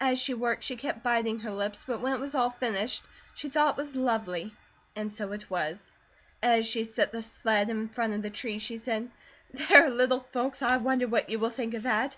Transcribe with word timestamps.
As 0.00 0.18
she 0.18 0.32
worked 0.32 0.64
she 0.64 0.74
kept 0.74 1.02
biting 1.02 1.40
her 1.40 1.50
lips, 1.52 1.84
but 1.86 2.00
when 2.00 2.14
it 2.14 2.18
was 2.18 2.34
all 2.34 2.48
finished 2.48 3.02
she 3.34 3.50
thought 3.50 3.74
it 3.74 3.76
was 3.82 3.94
lovely, 3.94 4.54
and 4.94 5.12
so 5.12 5.32
it 5.32 5.50
was. 5.50 5.92
As 6.42 6.64
she 6.66 6.86
set 6.86 7.12
the 7.12 7.22
sled 7.22 7.68
in 7.68 7.90
front 7.90 8.14
of 8.14 8.22
the 8.22 8.30
tree 8.30 8.58
she 8.58 8.78
said: 8.78 9.10
"There, 9.52 9.90
little 9.90 10.20
folks, 10.20 10.62
I 10.62 10.78
wonder 10.78 11.06
what 11.06 11.28
you 11.28 11.38
will 11.38 11.50
think 11.50 11.74
of 11.74 11.82
that! 11.82 12.16